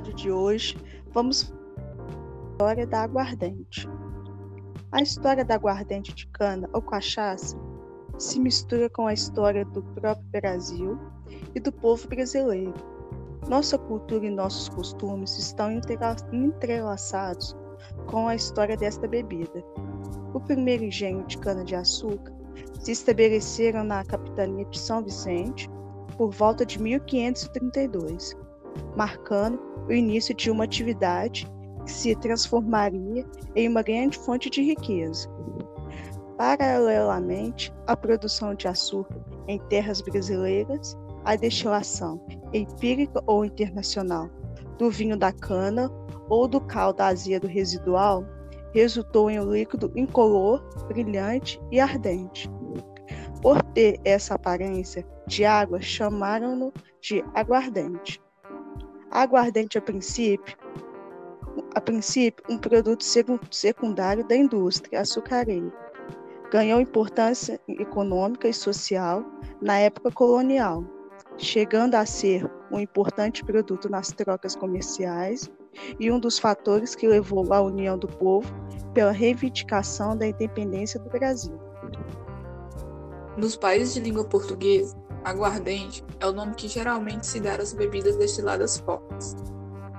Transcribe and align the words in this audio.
episódio 0.00 0.14
de 0.14 0.30
hoje, 0.30 0.76
vamos 1.12 1.42
falar 1.42 1.58
a 1.58 2.52
história 2.52 2.86
da 2.86 3.02
aguardente. 3.02 3.88
A 4.92 5.02
história 5.02 5.44
da 5.44 5.54
aguardente 5.54 6.14
de 6.14 6.26
cana 6.28 6.68
ou 6.72 6.80
cachaça 6.80 7.56
se 8.18 8.40
mistura 8.40 8.88
com 8.88 9.06
a 9.06 9.12
história 9.12 9.64
do 9.64 9.82
próprio 9.82 10.26
Brasil 10.30 10.98
e 11.54 11.60
do 11.60 11.70
povo 11.70 12.08
brasileiro. 12.08 12.74
Nossa 13.48 13.78
cultura 13.78 14.26
e 14.26 14.30
nossos 14.30 14.68
costumes 14.70 15.38
estão 15.38 15.70
entrelaçados 16.32 17.56
com 18.06 18.28
a 18.28 18.34
história 18.34 18.76
desta 18.76 19.06
bebida. 19.06 19.62
O 20.32 20.40
primeiro 20.40 20.84
engenho 20.84 21.26
de 21.26 21.38
cana-de-açúcar 21.38 22.32
se 22.80 22.92
estabeleceram 22.92 23.84
na 23.84 24.04
capitania 24.04 24.64
de 24.66 24.78
São 24.78 25.02
Vicente 25.02 25.68
por 26.16 26.30
volta 26.30 26.64
de 26.64 26.80
1532 26.80 28.36
marcando 28.96 29.60
o 29.88 29.92
início 29.92 30.34
de 30.34 30.50
uma 30.50 30.64
atividade 30.64 31.46
que 31.84 31.90
se 31.90 32.14
transformaria 32.16 33.24
em 33.54 33.68
uma 33.68 33.82
grande 33.82 34.18
fonte 34.18 34.50
de 34.50 34.62
riqueza. 34.62 35.28
Paralelamente 36.36 37.72
à 37.86 37.96
produção 37.96 38.54
de 38.54 38.66
açúcar 38.66 39.20
em 39.46 39.58
terras 39.68 40.00
brasileiras, 40.00 40.96
a 41.24 41.36
destilação 41.36 42.24
empírica 42.52 43.22
ou 43.26 43.44
internacional 43.44 44.30
do 44.78 44.90
vinho 44.90 45.16
da 45.16 45.32
cana 45.32 45.90
ou 46.28 46.48
do 46.48 46.60
caldo 46.60 47.02
azedo 47.02 47.46
residual 47.46 48.24
resultou 48.72 49.30
em 49.30 49.40
um 49.40 49.52
líquido 49.52 49.92
incolor, 49.96 50.62
brilhante 50.86 51.60
e 51.70 51.80
ardente. 51.80 52.48
Por 53.42 53.62
ter 53.74 54.00
essa 54.04 54.34
aparência 54.34 55.04
de 55.26 55.44
água, 55.44 55.80
chamaram-no 55.80 56.72
de 57.00 57.24
aguardente. 57.34 58.20
Aguardente 59.10 59.76
a 59.76 59.82
princípio, 59.82 60.56
a 61.74 61.80
princípio 61.80 62.44
um 62.48 62.56
produto 62.56 63.02
secundário 63.50 64.26
da 64.26 64.36
indústria 64.36 65.00
açucareira. 65.00 65.72
Ganhou 66.52 66.80
importância 66.80 67.60
econômica 67.68 68.48
e 68.48 68.54
social 68.54 69.24
na 69.60 69.78
época 69.78 70.12
colonial, 70.12 70.84
chegando 71.36 71.96
a 71.96 72.06
ser 72.06 72.48
um 72.70 72.78
importante 72.78 73.44
produto 73.44 73.88
nas 73.88 74.12
trocas 74.12 74.54
comerciais 74.54 75.50
e 75.98 76.10
um 76.10 76.20
dos 76.20 76.38
fatores 76.38 76.94
que 76.94 77.08
levou 77.08 77.52
à 77.52 77.60
união 77.60 77.98
do 77.98 78.06
povo 78.06 78.48
pela 78.94 79.10
reivindicação 79.10 80.16
da 80.16 80.28
independência 80.28 81.00
do 81.00 81.10
Brasil. 81.10 81.58
Nos 83.36 83.56
países 83.56 83.94
de 83.94 84.00
língua 84.00 84.24
portuguesa, 84.24 84.99
Aguardente 85.22 86.02
é 86.18 86.26
o 86.26 86.32
nome 86.32 86.54
que 86.54 86.66
geralmente 86.66 87.26
se 87.26 87.40
dá 87.40 87.54
às 87.56 87.74
bebidas 87.74 88.16
destiladas 88.16 88.78
fortes. 88.78 89.36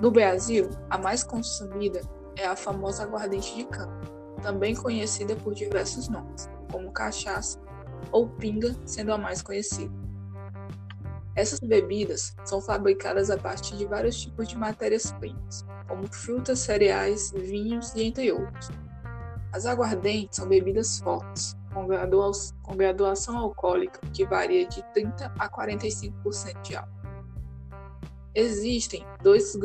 No 0.00 0.10
Brasil, 0.10 0.68
a 0.90 0.98
mais 0.98 1.22
consumida 1.22 2.00
é 2.36 2.44
a 2.44 2.56
famosa 2.56 3.04
aguardente 3.04 3.54
de 3.54 3.64
cana, 3.64 3.96
também 4.42 4.74
conhecida 4.74 5.36
por 5.36 5.54
diversos 5.54 6.08
nomes, 6.08 6.50
como 6.70 6.90
cachaça 6.90 7.60
ou 8.10 8.28
pinga, 8.28 8.74
sendo 8.84 9.12
a 9.12 9.18
mais 9.18 9.40
conhecida. 9.40 9.92
Essas 11.36 11.60
bebidas 11.60 12.34
são 12.44 12.60
fabricadas 12.60 13.30
a 13.30 13.36
partir 13.36 13.76
de 13.76 13.86
vários 13.86 14.20
tipos 14.20 14.48
de 14.48 14.56
matérias-primas, 14.58 15.64
como 15.88 16.06
frutas, 16.12 16.58
cereais, 16.58 17.32
vinhos 17.32 17.94
e 17.94 18.02
entre 18.02 18.32
outros. 18.32 18.68
As 19.52 19.64
aguardentes 19.64 20.36
são 20.36 20.48
bebidas 20.48 20.98
fortes, 20.98 21.56
com 21.74 22.76
graduação 22.76 23.36
alcoólica 23.36 24.00
que 24.12 24.24
varia 24.24 24.66
de 24.66 24.82
30% 24.94 25.32
a 25.38 25.48
45% 25.48 26.62
de 26.62 26.76
álcool. 26.76 26.94
Existem 28.34 29.04
dois, 29.22 29.56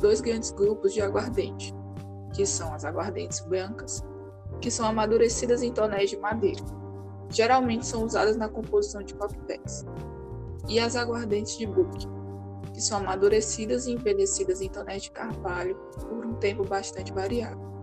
dois 0.00 0.20
grandes 0.20 0.50
grupos 0.50 0.92
de 0.92 1.00
aguardente, 1.00 1.74
que 2.34 2.44
são 2.44 2.74
as 2.74 2.84
aguardentes 2.84 3.40
brancas, 3.40 4.02
que 4.60 4.70
são 4.70 4.86
amadurecidas 4.86 5.62
em 5.62 5.72
tonéis 5.72 6.10
de 6.10 6.16
madeira. 6.16 6.62
Geralmente 7.30 7.86
são 7.86 8.04
usadas 8.04 8.36
na 8.36 8.48
composição 8.48 9.02
de 9.02 9.14
coquetéis. 9.14 9.84
E 10.68 10.78
as 10.78 10.96
aguardentes 10.96 11.56
de 11.56 11.66
buque, 11.66 12.06
que 12.74 12.80
são 12.80 12.98
amadurecidas 12.98 13.86
e 13.86 13.92
envelhecidas 13.92 14.60
em 14.60 14.68
tonéis 14.68 15.04
de 15.04 15.10
carvalho 15.10 15.76
por 16.00 16.26
um 16.26 16.34
tempo 16.34 16.64
bastante 16.64 17.12
variável 17.12 17.77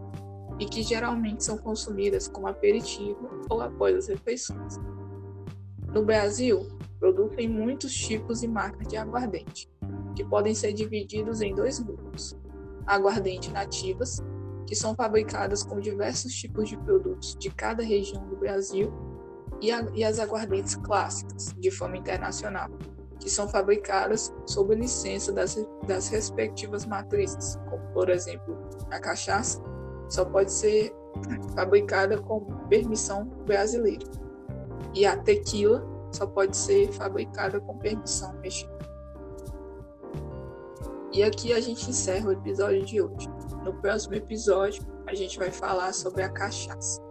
e 0.59 0.65
que 0.65 0.83
geralmente 0.83 1.43
são 1.43 1.57
consumidas 1.57 2.27
como 2.27 2.47
aperitivo 2.47 3.29
ou 3.49 3.61
após 3.61 3.95
as 3.95 4.07
refeições. 4.07 4.77
No 5.93 6.03
Brasil, 6.03 6.67
produzem 6.99 7.47
muitos 7.47 7.93
tipos 7.93 8.43
e 8.43 8.47
marcas 8.47 8.87
de 8.87 8.97
aguardente, 8.97 9.69
que 10.15 10.23
podem 10.23 10.53
ser 10.53 10.73
divididos 10.73 11.41
em 11.41 11.53
dois 11.53 11.79
grupos: 11.79 12.37
aguardente 12.85 13.51
nativas, 13.51 14.21
que 14.65 14.75
são 14.75 14.95
fabricadas 14.95 15.63
com 15.63 15.79
diversos 15.79 16.33
tipos 16.33 16.69
de 16.69 16.77
produtos 16.77 17.35
de 17.37 17.49
cada 17.49 17.83
região 17.83 18.25
do 18.27 18.35
Brasil, 18.35 18.91
e, 19.61 19.71
a, 19.71 19.87
e 19.93 20.03
as 20.03 20.19
aguardentes 20.19 20.75
clássicas, 20.75 21.53
de 21.57 21.71
forma 21.71 21.97
internacional, 21.97 22.69
que 23.19 23.29
são 23.29 23.47
fabricadas 23.47 24.33
sob 24.45 24.75
licença 24.75 25.31
das, 25.31 25.57
das 25.87 26.09
respectivas 26.09 26.85
matrizes, 26.85 27.57
como, 27.69 27.83
por 27.93 28.09
exemplo, 28.09 28.57
a 28.91 28.99
cachaça 28.99 29.61
só 30.09 30.25
pode 30.25 30.51
ser 30.51 30.95
fabricada 31.55 32.17
com 32.17 32.41
permissão 32.67 33.25
brasileira. 33.45 34.05
E 34.93 35.05
a 35.05 35.17
tequila 35.17 35.85
só 36.11 36.25
pode 36.25 36.55
ser 36.55 36.91
fabricada 36.91 37.59
com 37.59 37.77
permissão 37.77 38.33
mexicana. 38.39 38.75
E 41.11 41.23
aqui 41.23 41.53
a 41.53 41.61
gente 41.61 41.89
encerra 41.89 42.27
o 42.27 42.31
episódio 42.33 42.85
de 42.85 43.01
hoje. 43.01 43.29
No 43.63 43.73
próximo 43.73 44.15
episódio, 44.15 44.85
a 45.07 45.15
gente 45.15 45.39
vai 45.39 45.49
falar 45.49 45.93
sobre 45.93 46.21
a 46.23 46.29
cachaça. 46.29 47.01